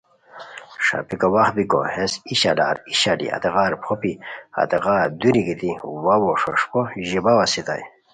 ݰاپیکو 0.85 1.27
وخت 1.35 1.53
بیکو 1.57 1.79
ہیس 1.93 2.13
ای 2.29 2.35
شالار 2.41 2.75
ای 2.89 2.93
شالی 3.01 3.27
ہتیغار 3.35 3.71
پھوہپی، 3.83 4.13
ہتیغار 4.57 5.05
دوری 5.19 5.41
گیتی 5.47 5.69
ہے 5.77 5.85
واؤو 6.03 6.29
ݰوݰپو 6.41 6.81
ژیباؤ 7.07 7.39
استائے 7.43 7.83